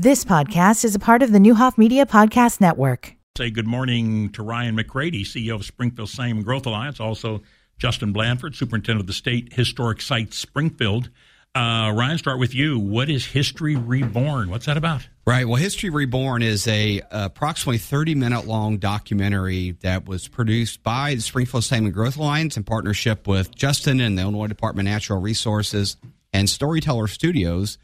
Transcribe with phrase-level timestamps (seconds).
[0.00, 3.16] This podcast is a part of the Neuhoff Media Podcast Network.
[3.36, 7.42] Say good morning to Ryan McCrady, CEO of Springfield Sangamon Growth Alliance, also
[7.78, 11.10] Justin Blandford, Superintendent of the State Historic Site Springfield.
[11.52, 12.78] Uh, Ryan, start with you.
[12.78, 14.50] What is History Reborn?
[14.50, 15.08] What's that about?
[15.26, 15.48] Right.
[15.48, 21.22] Well, History Reborn is a approximately 30 minute long documentary that was produced by the
[21.22, 25.96] Springfield Sangamon Growth Alliance in partnership with Justin and the Illinois Department of Natural Resources
[26.32, 27.78] and Storyteller Studios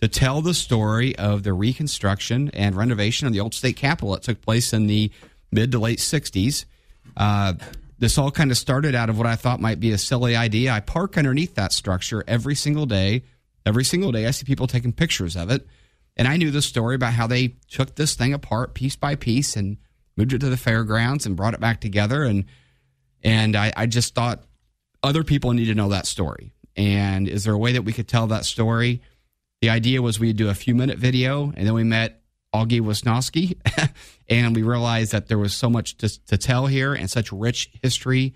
[0.00, 4.22] to tell the story of the reconstruction and renovation of the old state capitol that
[4.22, 5.10] took place in the
[5.52, 6.64] mid to late 60s.
[7.16, 7.54] Uh,
[7.98, 10.72] this all kind of started out of what I thought might be a silly idea.
[10.72, 13.24] I park underneath that structure every single day.
[13.66, 15.66] Every single day, I see people taking pictures of it.
[16.16, 19.54] And I knew the story about how they took this thing apart piece by piece
[19.54, 19.76] and
[20.16, 22.22] moved it to the fairgrounds and brought it back together.
[22.22, 22.46] And
[23.22, 24.44] and I, I just thought
[25.02, 26.54] other people need to know that story.
[26.74, 29.02] And is there a way that we could tell that story?
[29.60, 32.22] The idea was we'd do a few minute video, and then we met
[32.54, 33.58] Augie Wisnowski,
[34.28, 37.70] and we realized that there was so much to, to, tell here and such rich
[37.82, 38.34] history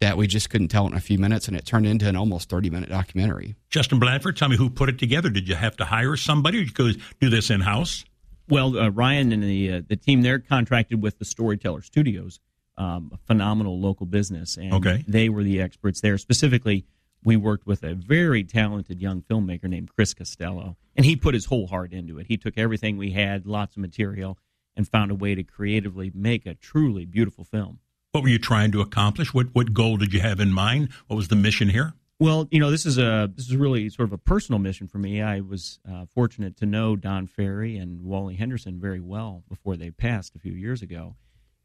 [0.00, 2.16] that we just couldn't tell it in a few minutes, and it turned into an
[2.16, 3.54] almost 30 minute documentary.
[3.68, 5.28] Justin Blandford, tell me who put it together.
[5.28, 8.04] Did you have to hire somebody, or did you do this in house?
[8.48, 12.40] Well, uh, Ryan and the uh, the team there contracted with the Storyteller Studios,
[12.76, 15.04] um, a phenomenal local business, and okay.
[15.06, 16.18] they were the experts there.
[16.18, 16.84] Specifically,
[17.24, 21.46] we worked with a very talented young filmmaker named Chris Costello, and he put his
[21.46, 22.26] whole heart into it.
[22.26, 24.38] He took everything we had, lots of material,
[24.76, 27.78] and found a way to creatively make a truly beautiful film.
[28.12, 29.32] What were you trying to accomplish?
[29.32, 30.90] What what goal did you have in mind?
[31.06, 31.94] What was the mission here?
[32.18, 34.98] Well, you know, this is a this is really sort of a personal mission for
[34.98, 35.22] me.
[35.22, 39.90] I was uh, fortunate to know Don Ferry and Wally Henderson very well before they
[39.90, 41.16] passed a few years ago.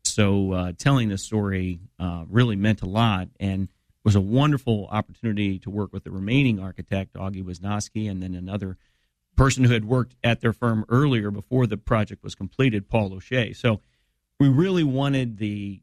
[0.03, 3.67] So uh, telling this story uh, really meant a lot, and
[4.07, 8.77] was a wonderful opportunity to work with the remaining architect, Augie Wisnowski, and then another
[9.35, 13.51] person who had worked at their firm earlier before the project was completed, Paul O'Shea.
[13.51, 13.81] So
[14.39, 15.81] we really wanted the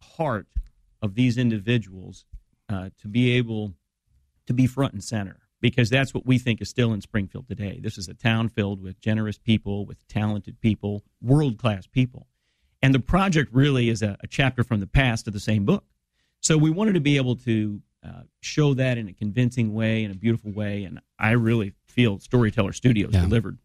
[0.00, 0.46] heart
[1.02, 2.24] of these individuals
[2.68, 3.74] uh, to be able
[4.46, 7.80] to be front and center because that's what we think is still in Springfield today.
[7.82, 12.28] This is a town filled with generous people, with talented people, world class people.
[12.80, 15.82] And the project really is a, a chapter from the past of the same book.
[16.50, 20.10] So we wanted to be able to uh, show that in a convincing way, in
[20.10, 23.20] a beautiful way, and I really feel Storyteller Studios yeah.
[23.20, 23.58] delivered.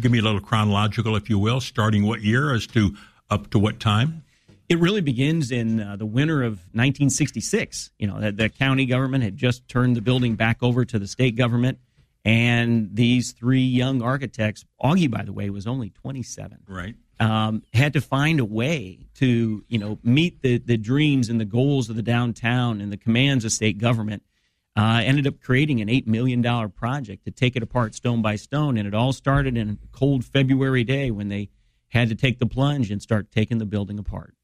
[0.00, 2.96] Give me a little chronological, if you will, starting what year as to
[3.30, 4.24] up to what time.
[4.68, 7.92] It really begins in uh, the winter of 1966.
[7.96, 11.06] You know, the, the county government had just turned the building back over to the
[11.06, 11.78] state government,
[12.24, 16.58] and these three young architects, Augie, by the way, was only 27.
[16.66, 21.40] Right um, had to find a way to you know meet the the dreams and
[21.40, 24.22] the goals of the downtown and the commands of state government.
[24.78, 28.36] Uh, ended up creating an eight million dollar project to take it apart stone by
[28.36, 31.48] stone, and it all started in a cold February day when they
[31.88, 34.34] had to take the plunge and start taking the building apart.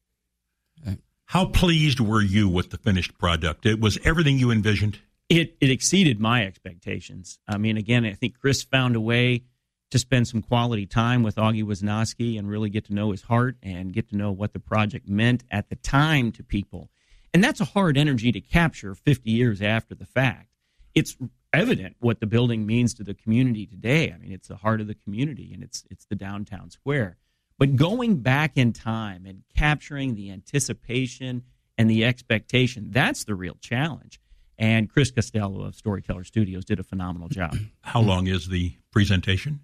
[1.33, 3.65] How pleased were you with the finished product?
[3.65, 4.99] It was everything you envisioned.
[5.29, 7.39] It it exceeded my expectations.
[7.47, 9.43] I mean, again, I think Chris found a way
[9.93, 13.57] to spend some quality time with Augie Wisnowski and really get to know his heart
[13.61, 16.89] and get to know what the project meant at the time to people.
[17.31, 20.49] And that's a hard energy to capture 50 years after the fact.
[20.95, 21.15] It's
[21.53, 24.11] evident what the building means to the community today.
[24.11, 27.17] I mean, it's the heart of the community and it's it's the downtown square.
[27.59, 31.43] But going back in time and capturing the anticipation
[31.77, 34.19] and the expectation, that's the real challenge.
[34.57, 37.55] And Chris Costello of Storyteller Studios did a phenomenal job.
[37.81, 39.59] How long is the presentation?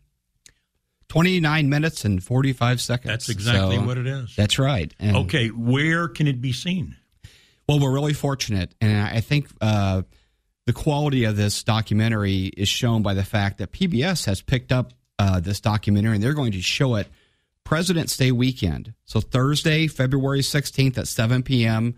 [1.10, 3.12] 29 minutes and 45 seconds.
[3.12, 4.36] That's exactly so, what it is.
[4.36, 4.94] That's right.
[5.00, 6.96] And okay, where can it be seen?
[7.68, 10.02] Well, we're really fortunate, and I think uh,
[10.66, 14.94] the quality of this documentary is shown by the fact that PBS has picked up
[15.20, 17.08] uh, this documentary, and they're going to show it
[17.64, 18.94] President's Day weekend.
[19.06, 21.96] So Thursday, February 16th at 7 p.m.,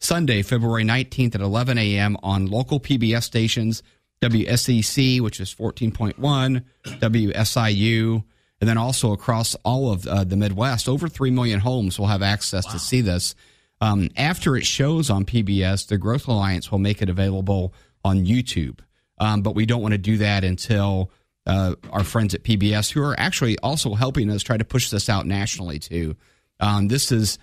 [0.00, 2.16] Sunday, February 19th at 11 a.m.
[2.24, 3.84] on local PBS stations,
[4.20, 8.24] WSEC, which is 14.1, WSIU,
[8.62, 12.22] and then also across all of uh, the Midwest, over 3 million homes will have
[12.22, 12.72] access wow.
[12.72, 13.34] to see this.
[13.80, 18.78] Um, after it shows on PBS, the Growth Alliance will make it available on YouTube.
[19.18, 21.10] Um, but we don't want to do that until
[21.44, 25.08] uh, our friends at PBS, who are actually also helping us try to push this
[25.08, 26.14] out nationally too.
[26.60, 27.40] Um, this is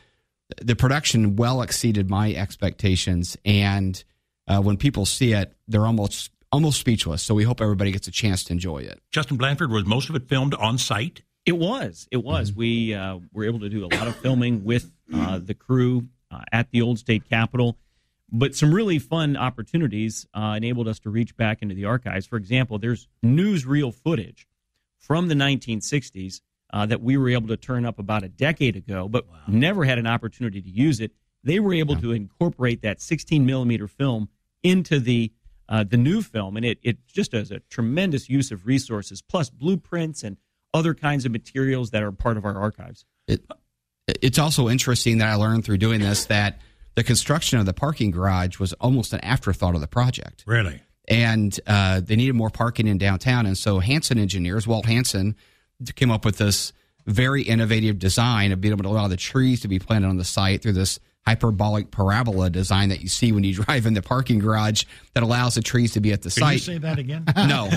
[0.61, 4.01] the production well exceeded my expectations, and
[4.47, 7.21] uh, when people see it, they're almost almost speechless.
[7.23, 9.01] So we hope everybody gets a chance to enjoy it.
[9.11, 11.21] Justin Blandford, was most of it filmed on site?
[11.45, 12.07] It was.
[12.11, 12.51] It was.
[12.51, 12.59] Mm-hmm.
[12.59, 16.41] We uh, were able to do a lot of filming with uh, the crew uh,
[16.51, 17.77] at the old state capitol.
[18.31, 22.27] But some really fun opportunities uh, enabled us to reach back into the archives.
[22.27, 24.47] For example, there's newsreel footage
[24.99, 26.41] from the 1960s
[26.71, 29.97] uh, that we were able to turn up about a decade ago, but never had
[29.97, 31.11] an opportunity to use it.
[31.43, 34.29] They were able to incorporate that 16 millimeter film
[34.61, 35.31] into the
[35.69, 39.49] uh, the new film, and it it just does a tremendous use of resources, plus
[39.49, 40.37] blueprints and
[40.73, 43.05] other kinds of materials that are part of our archives.
[43.27, 43.41] It,
[44.21, 46.59] it's also interesting that I learned through doing this that
[46.95, 50.43] the construction of the parking garage was almost an afterthought of the project.
[50.45, 50.81] Really?
[51.07, 53.45] And uh, they needed more parking in downtown.
[53.45, 55.35] And so Hanson engineers, Walt Hanson,
[55.95, 56.73] came up with this
[57.05, 60.25] very innovative design of being able to allow the trees to be planted on the
[60.25, 64.39] site through this hyperbolic parabola design that you see when you drive in the parking
[64.39, 64.83] garage
[65.13, 66.53] that allows the trees to be at the Can site.
[66.53, 67.23] you say that again?
[67.35, 67.69] no,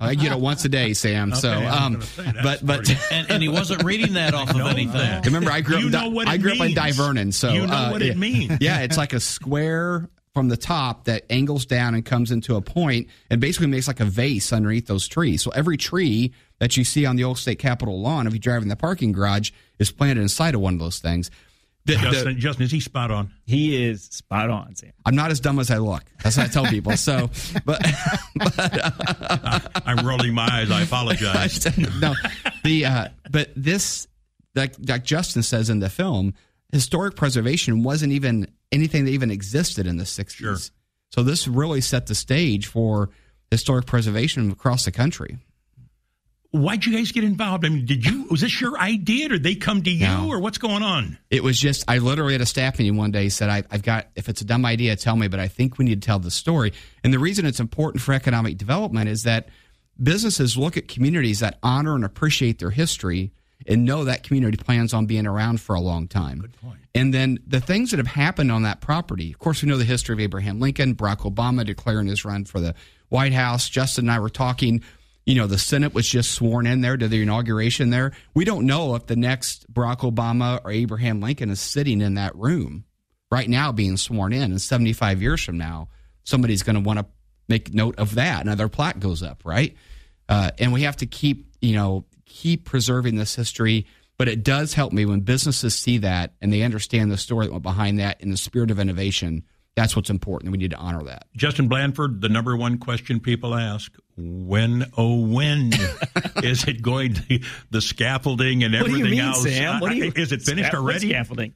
[0.00, 1.34] I get it once a day, Sam.
[1.34, 4.14] so, Okay, I was um, gonna say, that's but but and, and he wasn't reading
[4.14, 4.92] that off of know anything.
[4.98, 5.24] that.
[5.24, 5.80] remember, I grew up.
[5.80, 6.78] You in know what I grew up in means.
[6.78, 8.14] Divernon, so You know uh, what it yeah.
[8.14, 8.58] means.
[8.60, 12.60] Yeah, it's like a square from the top that angles down and comes into a
[12.60, 15.42] point and basically makes like a vase underneath those trees.
[15.42, 18.62] So every tree that you see on the old state capitol lawn, if you drive
[18.62, 21.30] in the parking garage, is planted inside of one of those things.
[21.88, 23.30] The- the- Justin, Justin, is he spot on?
[23.46, 24.92] He is spot on, Sam.
[25.06, 26.04] I'm not as dumb as I look.
[26.22, 26.96] That's what I tell people.
[26.96, 27.30] So,
[27.64, 27.80] but
[28.34, 30.70] but I'm rolling my eyes.
[30.70, 31.66] I apologize.
[32.00, 32.14] no,
[32.64, 34.06] the uh, but this
[34.54, 36.34] like like Justin says in the film,
[36.72, 40.30] historic preservation wasn't even anything that even existed in the 60s.
[40.30, 40.56] Sure.
[41.10, 43.08] So this really set the stage for
[43.50, 45.38] historic preservation across the country.
[46.50, 47.66] Why'd you guys get involved?
[47.66, 48.26] I mean, did you?
[48.30, 50.28] Was this your idea, or did they come to you, No.
[50.28, 51.18] or what's going on?
[51.30, 53.24] It was just I literally had a staff meeting one day.
[53.24, 55.76] He said, I, "I've got if it's a dumb idea, tell me, but I think
[55.76, 56.72] we need to tell the story."
[57.04, 59.50] And the reason it's important for economic development is that
[60.02, 63.32] businesses look at communities that honor and appreciate their history
[63.66, 66.38] and know that community plans on being around for a long time.
[66.38, 66.78] Good point.
[66.94, 69.32] And then the things that have happened on that property.
[69.32, 72.58] Of course, we know the history of Abraham Lincoln, Barack Obama declaring his run for
[72.60, 72.74] the
[73.10, 73.68] White House.
[73.68, 74.82] Justin and I were talking.
[75.28, 78.12] You know, the Senate was just sworn in there to the inauguration there.
[78.32, 82.34] We don't know if the next Barack Obama or Abraham Lincoln is sitting in that
[82.34, 82.86] room
[83.30, 84.52] right now being sworn in.
[84.52, 85.90] And 75 years from now,
[86.24, 87.06] somebody's going to want to
[87.46, 88.40] make note of that.
[88.40, 89.76] Another plaque goes up, right?
[90.30, 93.86] Uh, and we have to keep, you know, keep preserving this history.
[94.16, 97.52] But it does help me when businesses see that and they understand the story that
[97.52, 99.44] went behind that in the spirit of innovation.
[99.76, 100.52] That's what's important.
[100.52, 101.26] We need to honor that.
[101.36, 105.70] Justin Blandford, the number one question people ask: When, oh, when
[106.42, 109.42] is it going to the scaffolding and everything What do you mean, else?
[109.44, 109.78] Sam?
[109.78, 111.08] What do you, is it finished already?
[111.10, 111.54] Scaffolding.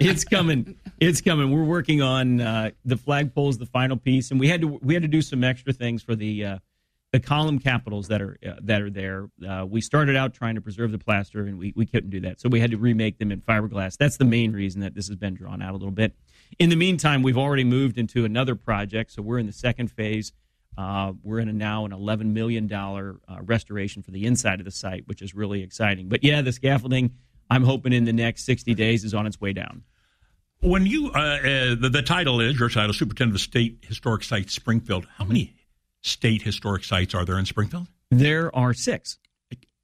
[0.00, 0.76] it's coming.
[0.98, 1.52] It's coming.
[1.52, 4.94] We're working on uh, the flagpole is the final piece, and we had to we
[4.94, 6.58] had to do some extra things for the uh,
[7.12, 9.28] the column capitals that are uh, that are there.
[9.48, 12.40] Uh, we started out trying to preserve the plaster, and we, we couldn't do that,
[12.40, 13.96] so we had to remake them in fiberglass.
[13.96, 16.14] That's the main reason that this has been drawn out a little bit.
[16.58, 20.32] In the meantime, we've already moved into another project, so we're in the second phase.
[20.78, 23.12] Uh, we're in a now an $11 million uh,
[23.42, 26.08] restoration for the inside of the site, which is really exciting.
[26.08, 27.12] But yeah, the scaffolding,
[27.50, 29.84] I'm hoping in the next 60 days is on its way down.
[30.60, 31.40] When you, uh, uh,
[31.80, 35.06] the, the title is your title, Superintendent of State Historic Sites, Springfield.
[35.16, 35.54] How many
[36.02, 37.88] state historic sites are there in Springfield?
[38.10, 39.18] There are six.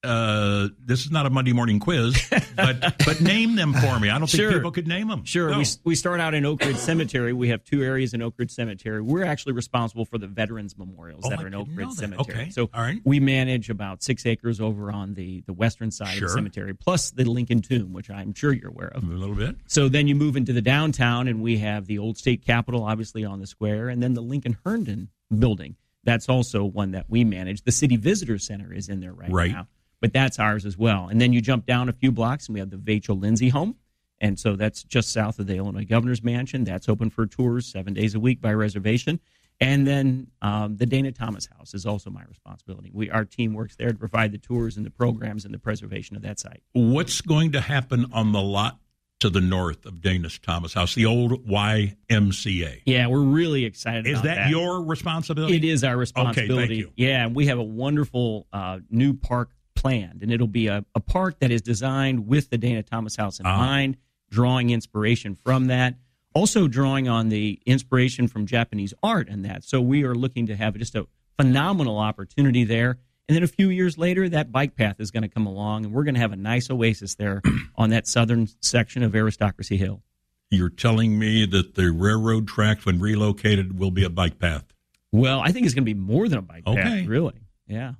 [0.04, 2.16] Uh, this is not a Monday morning quiz,
[2.56, 4.10] but but name them for me.
[4.10, 4.52] I don't think Sure.
[4.52, 5.24] people could name them.
[5.24, 5.50] Sure.
[5.50, 5.58] No.
[5.58, 7.32] We, we start out in Oak Ridge Cemetery.
[7.32, 9.00] We have two areas in Oak Ridge Cemetery.
[9.00, 11.90] We're actually responsible for the veterans memorials Oh, that I are in Oak Ridge.
[11.92, 12.40] Cemetery.
[12.40, 12.50] Okay.
[12.50, 13.00] So All right.
[13.04, 16.26] we manage about six acres over on the, the western side Sure.
[16.26, 19.04] of the cemetery, plus the Lincoln Tomb, which I'm sure you're aware of.
[19.04, 19.54] a little bit.
[19.68, 23.24] So then you move into the downtown, and we have the old state capitol, obviously
[23.24, 25.76] on the square, and then the Lincoln Herndon building.
[26.02, 27.62] That's also one that we manage.
[27.62, 29.52] The city visitor center is in there right, Right.
[29.52, 29.68] now,
[30.02, 31.08] but that's ours as well.
[31.08, 33.76] And then you jump down a few blocks, and we have the Vachel Lindsay home,
[34.20, 36.64] and so that's just south of the Illinois Governor's Mansion.
[36.64, 39.20] That's open for tours seven days a week by reservation.
[39.60, 42.90] And then um, the Dana Thomas House is also my responsibility.
[42.92, 46.16] We our team works there to provide the tours and the programs and the preservation
[46.16, 46.62] of that site.
[46.72, 48.78] What's going to happen on the lot
[49.20, 52.82] to the north of Dana's Thomas House, the old YMCA?
[52.86, 54.08] Yeah, we're really excited.
[54.08, 55.56] Is about that, your responsibility?
[55.56, 56.54] It is our responsibility.
[56.54, 56.92] Okay, thank you.
[56.96, 61.38] Yeah, we have a wonderful uh, new park planned, and it'll be a, a park
[61.40, 63.56] that is designed with the Dana Thomas House in Ah.
[63.56, 63.96] mind,
[64.30, 65.94] drawing inspiration from that.
[66.34, 69.64] Also, drawing on the inspiration from Japanese art and that.
[69.64, 71.06] So, we are looking to have just a
[71.38, 72.98] phenomenal opportunity there.
[73.28, 75.94] And then a few years later, that bike path is going to come along, and
[75.94, 77.40] we're going to have a nice oasis there
[77.76, 80.02] on that southern section of Aristocracy Hill.
[80.50, 84.64] You're telling me that the railroad tracks, when relocated, will be a bike path.
[85.12, 86.82] Well, I think it's going to be more than a bike Okay.
[86.82, 87.34] path, really.
[87.66, 87.92] Yeah.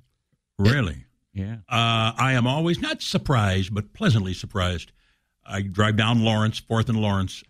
[0.59, 1.05] Really?
[1.33, 1.55] Yeah.
[1.67, 4.91] Uh, I am always not surprised, but pleasantly surprised.
[5.45, 7.43] I drive down Lawrence, Fourth and Lawrence.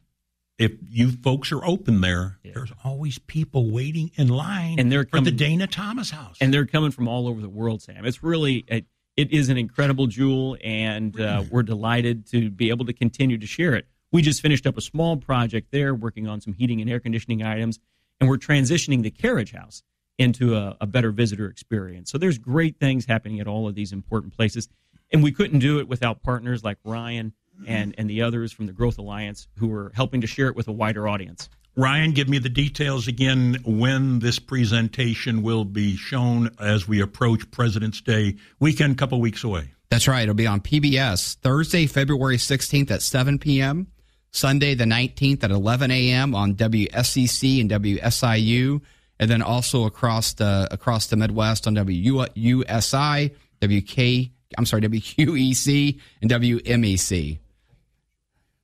[0.58, 5.20] if you folks are open there, there's always people waiting in line And they're for
[5.22, 6.38] the Dana Thomas house.
[6.40, 8.06] and they're coming from all over the world, Sam.
[8.06, 8.86] It's really it,
[9.18, 13.46] it is an incredible jewel, and uh, we're delighted to be able to continue to
[13.46, 13.86] share it.
[14.12, 17.44] We just finished up a small project there, working on some heating and air conditioning
[17.44, 17.80] items,
[18.20, 19.84] and we're transitioning the carriage house
[20.17, 22.12] into a, a better visitor experience.
[22.12, 24.70] So there's great things happening at all of these important places,
[25.12, 27.34] and we couldn't do it without partners like Ryan
[27.67, 30.67] and and the others from the Growth Alliance who are helping to share it with
[30.67, 31.50] a wider audience.
[31.75, 37.50] Ryan, give me the details again when this presentation will be shown as we approach
[37.50, 39.72] President's Day weekend, couple weeks away.
[39.89, 40.22] That's right.
[40.22, 43.88] It'll be on PBS Thursday, February 16th at 7 p.m.,
[44.29, 46.34] Sunday, the 19th at 11 a.m.
[46.34, 48.82] on WSCC and WSIU,
[49.24, 56.30] and then also across the across the Midwest on WUSI, WK, I'm sorry, WQEC, and
[56.30, 57.39] WMEC.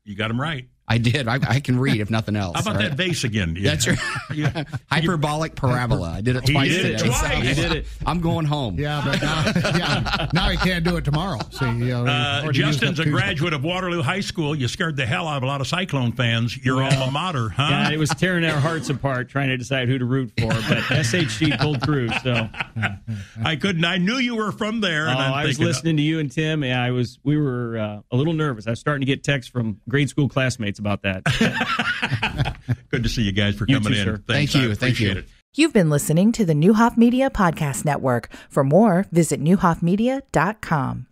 [0.03, 0.67] You got them right.
[0.91, 1.27] I did.
[1.27, 2.55] I, I can read if nothing else.
[2.55, 2.89] How about All right.
[2.89, 3.55] that vase again?
[3.61, 3.99] That's right.
[4.91, 6.13] Hyperbolic parabola.
[6.17, 7.09] I did it He twice did it today.
[7.09, 7.47] twice.
[7.47, 7.85] He did it.
[8.05, 8.79] I'm going home.
[8.79, 11.39] Yeah, but now, yeah, now he can't do it tomorrow.
[11.51, 14.55] See, you know, Uh, Justin's a graduate of Waterloo High School.
[14.55, 16.57] You scared the hell out of a lot of Cyclone fans.
[16.65, 17.67] Your alma mater, huh?
[17.69, 20.57] Yeah, it was tearing our hearts apart trying to decide who to root for, but
[20.89, 22.09] SHG pulled through.
[22.23, 22.49] So,
[23.43, 23.85] I couldn't.
[23.85, 25.07] I knew you were from there.
[25.07, 26.63] oh, and I'm I was thinking, listening to you and Tim.
[26.63, 27.19] Yeah, I was.
[27.23, 28.65] We were uh, a little nervous.
[28.67, 31.23] I was starting to get texts from grade school classmates about that.
[32.89, 34.05] Good to see you guys for You coming too, in.
[34.05, 34.23] sir.
[34.27, 35.11] Thanks, Thank you, thank you.
[35.11, 35.25] It.
[35.55, 38.29] You've been listening to the Neuhoff Media Podcast Network.
[38.49, 41.07] For more, visit neuhoffmedia.com.